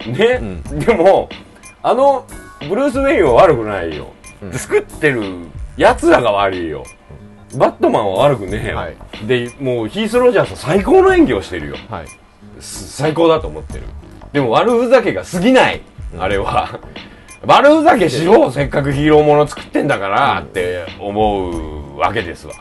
[0.05, 0.39] ね、
[0.71, 1.29] でも
[1.83, 2.25] あの
[2.67, 4.13] ブルース・ウェインは悪くないよ、
[4.53, 5.21] 作ってる
[5.75, 6.85] やつらが悪いよ、
[7.57, 8.95] バットマンは悪くねえよ、はい。
[9.27, 11.75] でもうヒース・ロジャースは最高の演技をしてるよ。
[11.89, 12.07] はい。
[12.61, 13.83] す最高だと思ってる。
[14.31, 15.81] でも悪ふざけが過ぎない、
[16.17, 16.79] あれは。
[17.45, 18.49] 悪ふざけしろ。
[18.49, 22.53] せっかくヒーローもの作ってんだからって思うわけですわ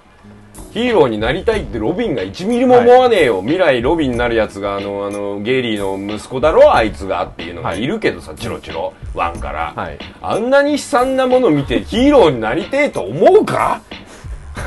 [0.72, 6.74] ヒーローになりたいってロビンが1ミリも思わねえよ、未来ロビンになるやつがあのあのゲイリーの息子だろ？
[6.74, 8.94] あいつがっていうのがいるけどさ、チロチロ。
[9.14, 9.98] ワンから、はい。
[10.22, 13.82] あんなに悲惨なもの見てヒーローになりてえと思うか？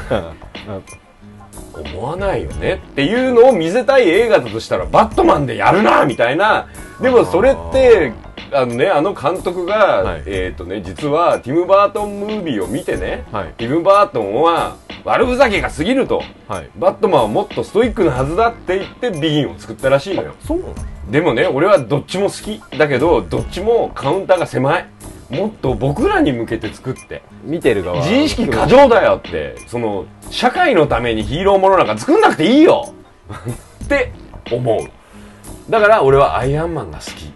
[1.75, 6.67] 思わないよねっていうのを見せたい映画だとしたらバットマンでやるなみたいな。
[7.01, 8.13] でもそれって
[8.51, 10.23] あのねあの監督が、はい。
[10.25, 13.53] えっ、とね実はティム・バートンムービーを見てね、はい。
[13.53, 16.69] ティム・バートンは悪ふざけが過ぎるとはい。
[16.77, 20.35] バットマンはもっとストイックなはずだって言ってビギンを作ったらしいのよ。
[21.09, 24.85] でもね俺はどっちも好きだけどどっちもカウンターが狭い。
[25.29, 27.97] もっと僕らに向けて作って見てる側。
[27.97, 30.05] 自意識過剰だよってその
[30.35, 32.93] 社会のためにヒーローものなんか作んなくていいよ。
[33.85, 34.11] って
[34.51, 35.71] 思う。
[35.71, 37.33] だから俺はアイアンマンが好き。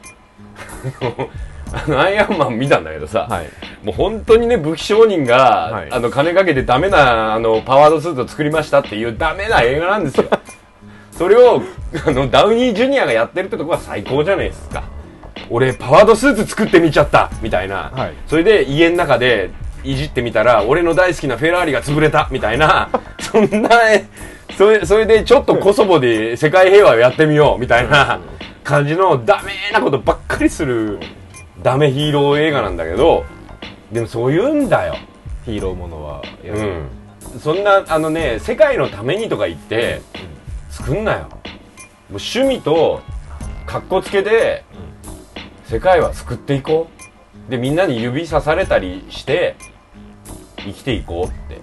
[1.72, 3.48] あのアイアンマン見たんだけどさ、はい。
[3.86, 5.88] もう本当にね武器商人が、はい。
[5.92, 10.26] あの金かけてダメなあのパワードスーツを作りましたっていうダメな映画なんですよ。
[11.18, 11.62] それを
[12.06, 14.84] あのダウニージュニアがやってるってとこは最高じゃないですか。
[15.50, 17.30] 俺パワードスーツ作ってみちゃった。
[17.42, 18.14] みたいな、はい。
[18.28, 19.52] それで家の中で
[19.84, 22.89] いじってみたら俺の大好きなフェラーリが潰れたみたいな。
[23.20, 23.70] そんな
[24.58, 28.20] それそれでちょっとコソボで世界平和をやってみようみたいな
[28.63, 31.00] 感じのダメなことばっかりする
[31.62, 33.26] ダメヒーロー映画なんだけど
[33.92, 34.98] でもそう言うんだよ。
[35.46, 36.89] ヒーローものはうん。
[37.39, 40.02] そんなあのね世界のためにとか言って
[40.70, 41.20] 作んなよ。
[41.20, 41.30] もう
[42.13, 43.02] 趣味と
[43.65, 44.63] かっこつけで
[45.65, 46.99] 世界は救っていこう
[47.50, 49.56] でみんなに指さされたりして
[50.58, 51.62] 生きていこうって。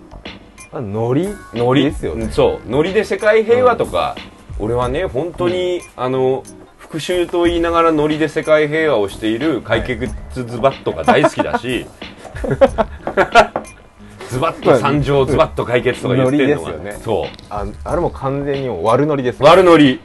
[0.72, 1.84] あノリノリ。
[1.84, 2.24] ですよね。
[2.24, 2.68] うんそう。
[2.68, 4.16] ノリで世界平和とか、
[4.58, 6.42] 俺はね本当に、あの
[6.78, 11.86] 復讐と言いながらノリで世界平和をしている解決ズバットが大好きだし、
[14.28, 16.72] ズバッと参上ズバッと解決とか言ってるのが。
[16.72, 17.04] ノリですよね。
[17.04, 17.28] そう。
[17.48, 20.00] ああれも完全に悪ノリです悪ノリ。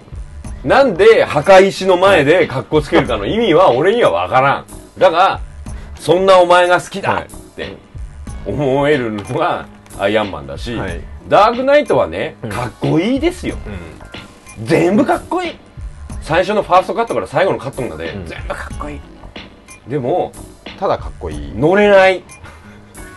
[0.63, 4.65] なんで墓石の前で格好つけるかの意味は俺には分からん。
[4.99, 5.41] だが
[6.01, 7.77] そんなお前が好きだって
[8.47, 9.67] 思えるのが
[9.99, 10.99] アイアンマンだし、はい。
[11.29, 12.49] ダークナイトはねうん。
[12.49, 13.55] かっこいいですよ、
[14.57, 14.65] うん。
[14.65, 15.51] 全部かっこいい。
[16.23, 18.25] 最初のファーストカットから最後のカットまで、うん。
[18.25, 18.99] 全部かっこいい。
[19.87, 20.31] でも
[20.79, 21.53] ただかっこいい。
[21.55, 22.23] 乗れない。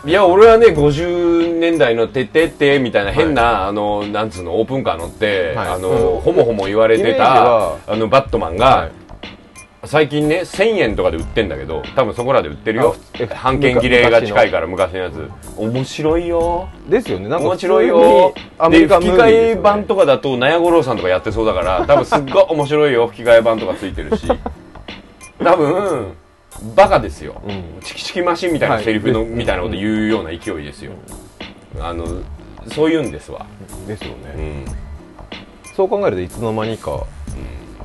[0.05, 5.69] いや俺はね50年代の「てってって」みたいな変な、あのなんつうのオープンカー乗って、はい。
[5.69, 6.21] あの、うん。
[6.21, 9.04] ホモホモ言われてたはあのバットマンが、はい
[9.87, 12.97] 最近ね1000円とかで売ってんだけど多分そこらで売ってるよ。
[13.35, 14.95] 半券切れが近いから昔。
[14.95, 15.31] のやつ。
[15.57, 16.69] 面白いよ。
[16.89, 17.29] ですよね。
[17.29, 18.35] なんか面白いよ。
[18.59, 23.07] アメで吹き替え版とかだと納屋五郎さんとかやってそうだから 多分すっごい面白いよ。
[23.09, 24.27] 吹き替え版とかついてるし。
[25.43, 26.13] 多分
[26.77, 27.81] バカですよ、うん。
[27.83, 29.29] チキチキマシンみたいなセリフの、はい。
[29.29, 30.93] みたいなこと言うような勢いですよ、
[31.81, 32.07] あの
[32.69, 33.45] そういうんですわ、
[33.89, 34.65] ですようねん。
[35.75, 37.05] そう考えるといつの間にか。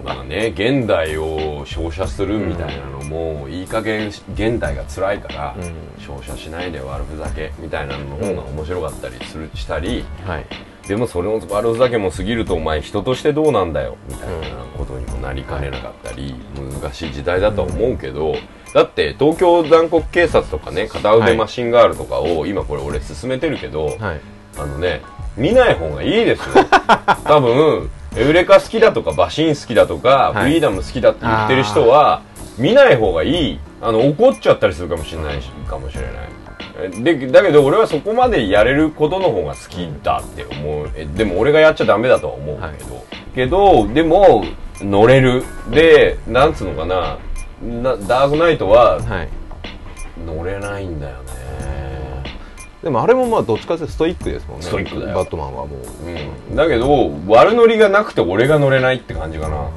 [0.03, 5.73] まあね現代を照射するみたいなのも、いい加減現代が辛いから、うん。
[6.03, 10.45] 照射しないで悪ふざけみたいなのの方が面白かったりするしたりはい。
[10.87, 18.35] でもそれも悪ふざけも過ぎるとお前人としてどうなんだよみたいなことにもなりかねなかったり、難しい時代だとは思うけど、
[18.73, 24.21] だって東京残酷警察とかね片腕マシンガールとかを、今これ俺進めてるけど、はい。
[24.57, 25.01] あのね
[25.37, 26.45] 見ない方がいいですよ。
[27.23, 30.43] 多分エウレカ好きだとかバシン好きだとか、はい。
[30.45, 32.23] フリーダム好きだって言ってる人は
[32.57, 33.59] 見ない方がいい。
[33.81, 35.41] あの怒っちゃったりするかもしれない。
[35.41, 36.11] しかもしれない
[36.81, 40.89] えでだけど俺はそこまでやれることの方が好きだって思う。
[40.95, 44.43] えでも俺がやっちゃダメだとは思うけど、けどでも
[44.79, 45.43] 乗れる。
[45.71, 47.17] でなんつうのかな。
[47.61, 49.29] なダークナイトははい。
[50.25, 51.88] 乗れないんだよね
[52.83, 54.65] でもあれもまあどっちかというとストイックですもんね。
[54.65, 55.15] ストイックだよ。
[55.15, 56.49] バットマンはもう。
[56.49, 59.69] うん、だけど悪ノリがなくて俺が乗れないって感じかな。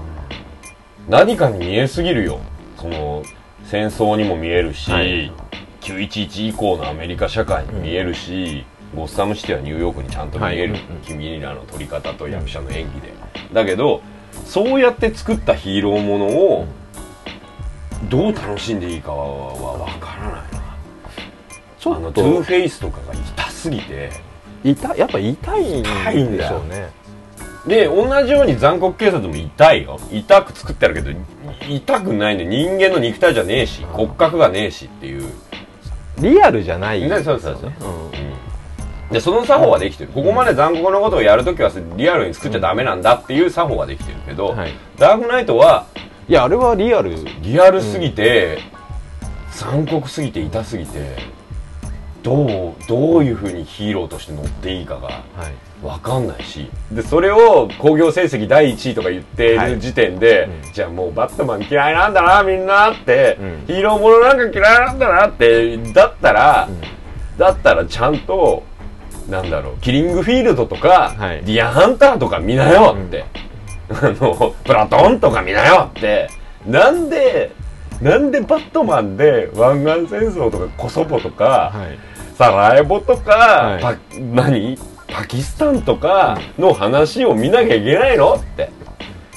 [1.08, 2.40] 何かに見えすぎるよ。
[2.76, 3.24] その
[3.64, 5.32] 戦争にも見えるし、はい。
[5.80, 13.12] 911以降のアメリカ社会に見えるし、ゴッサムシティはニューヨークにちゃんと見える、はい君らの撮り方と役者の演技で、
[13.52, 14.02] だけど
[14.44, 16.66] そうやって作ったヒーローものを
[18.08, 20.52] どう楽しんでいいかは分からない。
[20.52, 20.61] な
[21.82, 24.12] ちょあのっとトゥーフェイスとかが痛すぎて。
[24.62, 26.92] 痛いやっぱ痛いんでしょうね。
[27.66, 29.98] で同じように残酷警察も痛いよ。
[30.12, 31.10] 痛く作ってあるけど
[31.68, 35.28] 痛くないね人間の肉体じゃねえし骨格がねえしっていう。
[36.18, 37.08] リアルじゃないね。
[37.08, 37.90] ですよそうそうそう。
[37.90, 39.12] うん。
[39.12, 40.12] でその作法はできてる。
[40.12, 44.72] ここまで残酷なことをやるときはリアルに作っちゃダメなんだっていう作法はできてるけど、はい。
[44.98, 45.86] ダークナイトは
[46.28, 47.16] いやあれはリアル。
[47.40, 48.60] リアルすぎて、
[49.50, 51.41] 残酷すぎて痛すぎて
[52.22, 55.84] どうどういうふうにヒーローとして乗っていいかがはい。
[55.84, 56.70] わかんないし。
[56.92, 59.72] でそれを興行成績第1位とか言ってはい。
[59.72, 60.72] る時点で、うん。
[60.72, 63.64] じゃあもうバットマン嫌いなんだなみんなって、うん。
[63.66, 66.68] ヒーローものなんか嫌いなんだなってだったら、
[67.36, 68.62] だったらちゃんと
[69.28, 71.44] なんだろうキリングフィールドとか、はい。
[71.44, 73.24] ディアハンターとか見なよって、
[73.90, 76.30] あのプラトンとか見なよって。
[76.66, 77.50] なんで
[78.00, 83.96] なんでバットマンで湾岸戦争とかコソボとか、はいサラエボとか、はい。
[83.96, 84.78] パ何？
[85.08, 88.34] パキスタンとかの話を見なきゃいけないの？
[88.34, 88.70] って。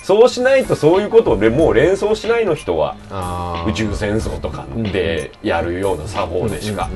[0.04, 6.90] そうしないとそういうことをもう連想しないの人は宇宙戦争とかでやるような作法でしか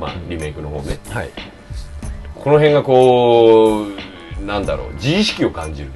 [0.00, 1.30] まあリメイクの方ねはい。
[2.34, 3.84] この辺がこ
[4.40, 5.90] うなんだろう自意識を感じる。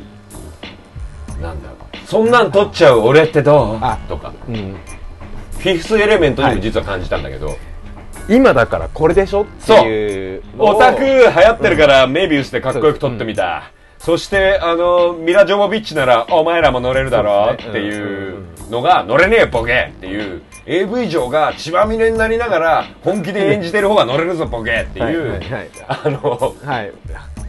[1.43, 2.07] なんだろう。
[2.07, 3.79] そんなん取っちゃう俺ってどう？
[3.81, 4.33] あとか。
[4.49, 4.77] うん。
[5.59, 7.59] フィフスエレメントにも実は感じたんだけど、
[8.31, 13.73] 今だからこれでしょっていうオタク流行ってるから、メビウスでかっこよく撮ってみた。
[13.99, 25.41] そして、あの、ミラ・ジョボビッチなら、お前らも乗れるだろそうっていうのが、乗れねえボケっていう、AV 上が血まみれになりながら、本気で演じてる方が乗れるぞボケっていう、
[25.89, 26.93] あの、はい。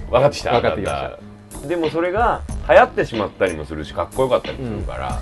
[0.10, 0.52] 分かってきた？
[0.52, 1.20] 分かってきた。
[1.68, 5.22] でもそれが流行ってしまったりもするしかっこよかったりするから、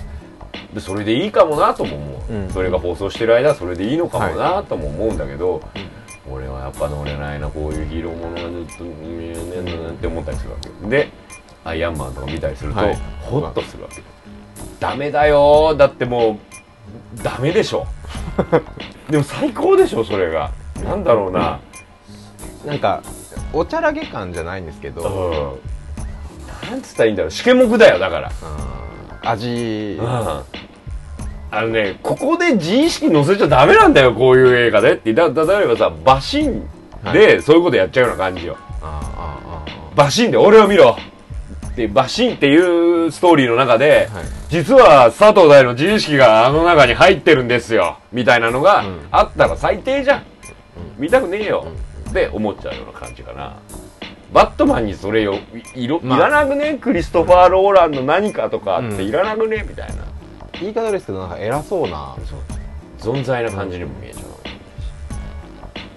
[0.74, 2.50] でそれでいいかもなとも思う、うん。
[2.50, 5.60] それが放送してる間はそれでいいのかもなとも思うんだけど、
[6.30, 10.88] 俺はやっぱ乗れないなこういうヒーローものがずっと見えねえんだなって思ったりするわけ。
[10.88, 11.10] で
[11.64, 12.98] アイアンマンとか見たりすると、はい。
[13.22, 14.02] ホッとするわけ。
[14.78, 16.38] ダメだよだっても
[17.18, 17.86] うダメでしょ。
[19.10, 20.52] でも最高でしょそれが。
[20.84, 21.60] なんだろうな、
[22.64, 23.02] なんか
[23.52, 25.58] おちゃらげ感じゃないんですけど、
[26.62, 27.30] うん、なんつったらいいんだろう。
[27.30, 28.28] しけもくだよだから。
[28.28, 28.80] うん
[29.22, 30.06] 味、うん。
[31.52, 34.92] あのね、ここで自意識乗せちゃダメなんだよ、こういう映画で。
[34.92, 35.12] って。
[35.12, 36.68] だ、だ例えばさ、バシン
[37.12, 38.56] でそういうことやっちゃうような感じよ。
[38.82, 40.96] あああバシンで俺を見ろ。
[41.74, 44.24] で、バシンっていうストーリーの中で、はい。
[44.48, 48.98] 実は佐藤大の自意識があの中に入ってるんですよ、みたいなのがうん。
[49.10, 50.22] あったら最低じゃん。
[50.98, 51.66] 見たくねえよ、
[52.10, 53.56] って思っちゃうような感じかな。
[54.32, 55.34] バットマンにそれよ、
[55.74, 56.18] いいろ、まあ。
[56.18, 56.78] いらなくね？
[56.80, 59.08] クリストファー・ローランの何かとかってうん。
[59.08, 59.64] いらなくね？
[59.68, 60.04] みたいな。
[60.60, 62.14] 言い方ですけどなんか偉そうな。
[62.98, 64.22] 存在な感じにも見えちゃう、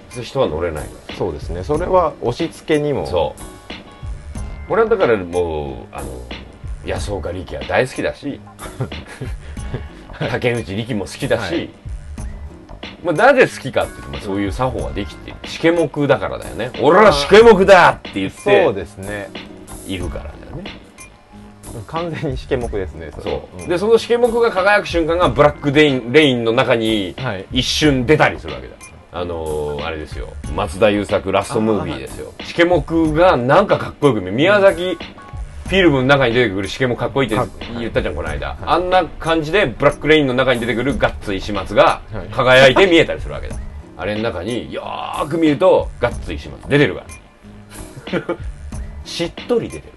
[0.09, 0.87] そういう人は乗れない。
[1.17, 1.63] そうですね。
[1.63, 3.05] それは押し付けにも。
[3.05, 3.41] そう。
[4.69, 6.07] 俺はだからもうあの
[6.85, 8.39] 安岡力也大好きだし
[10.31, 11.69] 竹内力も好きだし、はい
[13.03, 16.71] まあ、なぜ好きかっていうと、まあ、そういう作法ができてしけもくだからだよね。
[16.81, 19.29] 俺はしけもくだって言っそうてですね。
[19.87, 20.63] いるからだよね。
[21.87, 23.11] 完全にしけもくですねれ。
[23.11, 23.67] そう、ん。
[23.67, 27.45] でそのしけもくが輝く瞬間がブラックデインレインの中にはい。
[27.51, 28.75] 一瞬出たりするわけだ。
[29.15, 30.33] あのー、あれですよ。
[30.55, 32.33] 松田優作ラストムービーですよ。
[32.43, 34.97] しけもくがなんかかっこよく見宮崎
[35.73, 37.35] フィルムの中に出てくるしけもかっこいいって
[37.79, 43.55] 言ったじゃんこの間、あんな感じでブラックレインの中に出てくるガッツ石松がはい輝いて見えたりするわけだ。
[43.97, 47.05] あれの中によーく見るとガッツ石松出てるか
[48.11, 48.21] ら。
[49.03, 49.93] しっとり出てる。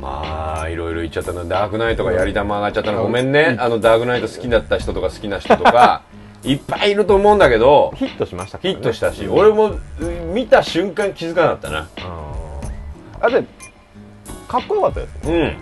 [0.00, 1.44] まあいろいろ言っちゃったな。
[1.44, 3.56] ダークナイトがやり玉上がっちゃったのごめんね。
[3.58, 6.02] あのダークナイト好きだった人とか好きな人とか
[6.44, 11.88] いっぱいいると思うんだけどヒットしましたかヒットしたし、うん俺もうん見た瞬間気づかなかったな。
[13.20, 13.42] あで
[14.48, 15.58] かっこよかったですね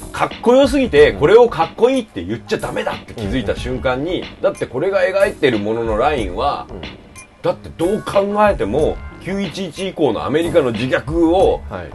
[0.00, 6.80] うん、かっこよすぎてこれをかっこいいって言っちゃダメだって気づいた瞬間に、だってこれが描いてるもののラインは、うん。
[7.42, 11.90] だってどう考えても911以降のアメリカの自虐をはい。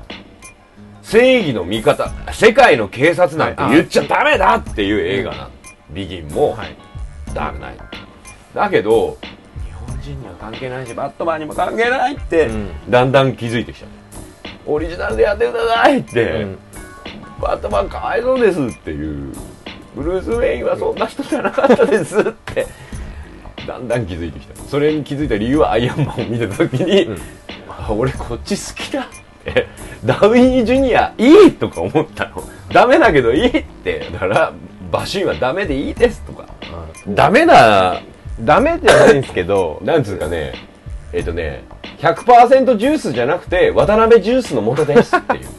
[1.02, 5.50] 正義の味方世界の警察なんて言っちゃダメだっていう映画な、
[5.92, 6.76] ビギンも、はい。
[7.34, 7.84] ダークナイト
[8.56, 9.18] だけど
[9.66, 12.70] 日本人には関係ないしバットマンにも関係ないって、うん。
[12.90, 14.05] だんだん気づいてきちゃう
[14.66, 16.58] オリジナルでやってくださいって、うん。
[17.42, 19.34] バットマンかわいそうですっていう。
[19.96, 22.68] ブルース・ウェインはそんな人じゃなかったですって。
[23.68, 24.56] だんだん気づいてきた。
[24.64, 27.18] それに気づいた理由はアイアンマンを見てた時に、うん。
[27.70, 29.06] あ俺こっち好きだっ
[29.44, 29.68] て。
[30.04, 32.44] ダウィー・ジュニアいいとか思ったの。
[32.72, 34.10] ダメだけどいいって。
[34.12, 34.54] だから
[34.92, 36.46] バシンはダメでいいですとか。
[37.08, 38.02] ダメな
[38.40, 40.54] ダメじゃないんですけどなんつうかね
[41.16, 41.64] えっ、とね
[42.00, 45.48] 100%ジュースじゃなくて渡辺ジュースの元ですっていう。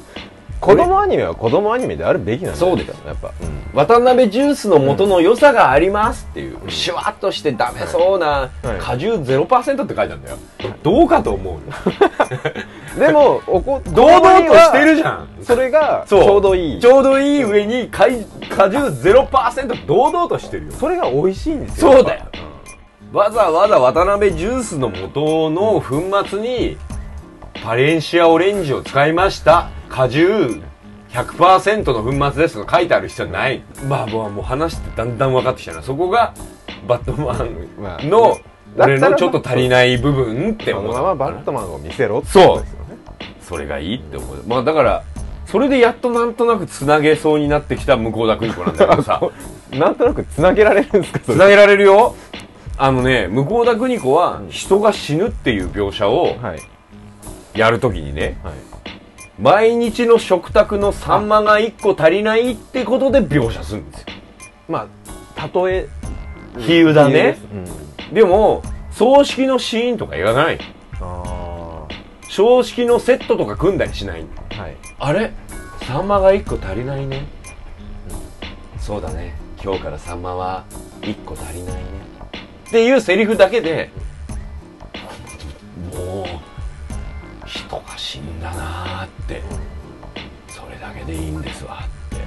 [0.60, 3.78] 子供アニメは子供アニメであるべきなんそうですやっぱ、うん。
[3.78, 8.78] 渡辺ジュースの元の良さがありますっていう、シュワッとしてダメそうなはい。
[8.80, 10.38] 果汁0%って書いてあるんだよ。
[10.82, 11.60] どうかと思うよ。
[12.98, 15.28] でもおこ 堂々としてるじゃん。
[15.42, 16.80] それがちょうどいい。
[16.80, 18.06] ちょうどいい上に果
[18.50, 20.72] 果汁0%堂々としてるよ。
[20.72, 21.92] それが美味しいんですよ。
[21.92, 22.24] そうだよ
[23.12, 26.76] わざわざ渡辺ジュースの元の粉末に
[27.62, 29.70] パレンシアオレンジを使いました。
[29.88, 30.62] 果汁。
[31.10, 33.62] 100%の粉末ですとか書いてある必要はない。
[33.88, 35.82] まあもうもう話してだんだん分かってきたな。
[35.82, 36.34] そこが
[36.86, 37.32] バットマ
[37.80, 38.38] まあンの
[38.76, 40.98] 俺のちょっと足りない部分ってそ思った。
[40.98, 42.96] のままバットマンを見せろってそうことですよね。
[43.40, 44.42] それがいいって思う。
[44.46, 45.04] まあだから
[45.46, 49.20] それでやっとなんとなくつなげそうになってきた向田邦子なんだけどさ。
[49.72, 51.18] なんとなくつなげられるんですか？
[51.18, 52.14] つなげられるよ
[52.78, 56.60] あのね向田邦子は人が死ぬっていう描写をはい。
[57.58, 58.54] やるときにねはい。
[59.40, 64.06] 毎日の食卓のサンマが1個足りないってことで描写するんですよ。
[64.68, 64.88] ま
[65.36, 65.88] あ例え
[66.58, 67.12] 比喩だね。
[67.12, 68.14] です。
[68.14, 70.56] でも葬式のシーンとか描かない。
[70.56, 70.62] うん、
[71.00, 71.88] あ
[72.28, 74.24] 葬式のセットとか組んだりしない。
[74.58, 74.76] あはい。
[74.98, 75.32] あれ？
[75.86, 77.26] サンマが1個足りないね、
[78.78, 79.36] そうだね。
[79.62, 80.64] 今日からサンマは
[81.02, 81.82] 1個足りないね
[82.76, 83.88] っていうセリフだけで
[85.94, 86.26] も
[87.44, 89.40] う人が死んだなーって
[90.46, 92.22] それだけでいいんですわって。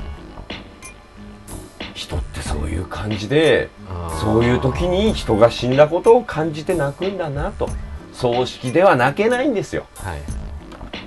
[1.94, 3.70] 人ってそういう感じで
[4.20, 7.70] そういう時に人が死んだことを感じて泣くんだなと
[8.12, 9.86] 葬式では泣けないんですよ。
[9.98, 10.22] はい。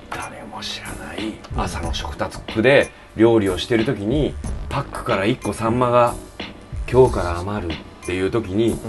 [0.09, 4.35] 誰も知らない朝の食卓で料理をしてる時に
[4.69, 6.15] パックから1個サンマが
[6.89, 8.79] 今日から余るっていう時に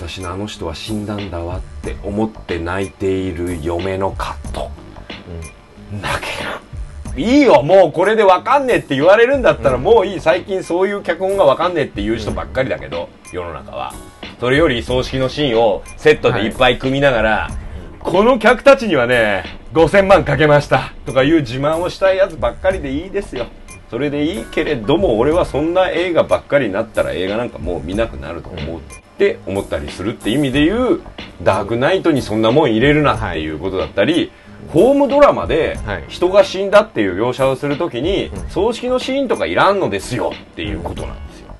[0.00, 4.70] 私のあの人は死んだんだわって思って泣いている嫁のカット
[5.92, 7.22] 泣ける。
[7.22, 10.20] いいよもうこれで分かんねえって言われるんだったらもういい。
[10.20, 13.92] 最近そういう脚本が分かんねえっていう人ばっかりだけど世の中は。
[14.40, 17.50] それより葬式のシーンをセットでいっぱい組みながら、
[17.98, 19.44] この客たちにはね
[19.74, 23.48] 5000万かけましたとかいう自慢をしたいやつばっかりでいいですよ。
[23.90, 28.80] それでいいけれども俺はそんな映画ばっかりになったら映画なんかもう見なくなると思う
[29.20, 31.02] って思ったりするって意味で言う
[31.42, 34.32] ダークナイトにそんなもん入れるなっていうことだったり、
[34.72, 36.04] ホームドラマではい。
[36.08, 38.48] 人が死んだっていう描写をするときに、うん。
[38.48, 41.54] 葬式のシーンとかいらんのですよっていうことなんですよ。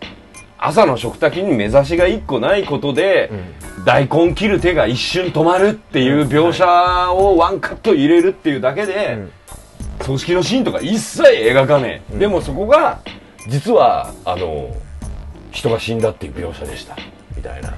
[0.58, 3.30] 朝の食卓に目指しが1個ないことで、
[3.78, 3.84] うん。
[3.84, 6.66] 大根切る手が一瞬止まるっていう描写
[7.12, 9.32] をワンカット入れるっていうだけで、うん。
[10.02, 12.18] 葬式のシーンとか一切描かねえ、うん。
[12.18, 13.00] でもそこが
[13.48, 14.74] 実はあの
[15.50, 16.96] 人が死んだっていう描写でした
[17.40, 17.74] みたいな。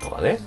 [0.00, 0.38] とかね。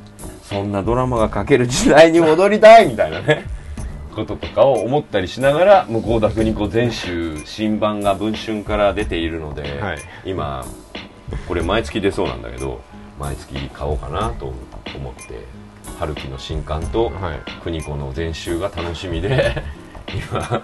[0.41, 3.45] そんなドラマが描ける時代に戻りたいみたいなね。
[4.13, 9.97] こととかを思ったりしながら向田邦子全集新版が文春から出ているので、はい。
[10.25, 10.65] 今
[11.47, 12.81] これ毎月出そうなんだけど
[13.19, 14.53] 毎月買おうかなと
[14.95, 15.39] 思って
[15.97, 17.39] 春樹の新刊とはい。
[17.63, 19.63] 邦子の全集が楽しみで
[20.31, 20.61] 今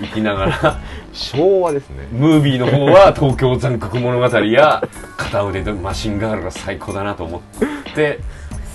[0.00, 0.80] 生きながら。
[1.12, 2.06] 昭和ですね。
[2.12, 4.82] ムービーの方は東京残酷物語や
[5.16, 8.20] 片腕でマシンガールが最高だなと思って。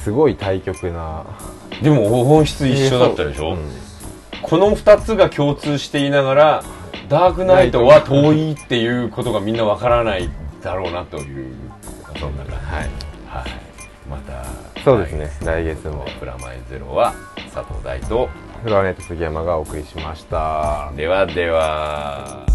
[0.03, 1.23] すごい対極な。
[1.81, 3.69] でも本質一緒だったでしょ、うん。
[4.41, 6.63] この2つが共通していながら
[7.07, 10.29] ダークナイトは遠いっていうことがみんなわからない
[10.61, 11.55] だろうなという
[12.19, 12.89] そんな感じはい。
[13.27, 13.51] はい。
[14.09, 14.45] また
[14.83, 15.29] そうですね。
[15.45, 16.05] 来月も。
[16.19, 17.13] プラマイゼロは
[17.53, 18.29] 佐藤大と
[18.63, 20.93] フロアネット杉山がお送りしました。
[20.95, 22.45] ではでは。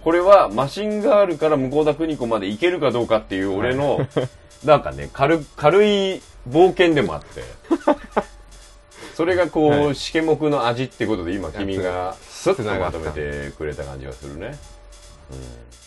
[0.00, 4.08] これはマシンガールから向田邦子まで行けるかどうかっていう俺の、
[4.64, 7.44] なんかね軽軽い冒険でもあって。
[9.16, 9.94] それがこう、はい。
[9.94, 14.56] 試験目の味ってことで今君がスったまとめてくれた感じがするね、
[15.30, 15.77] うん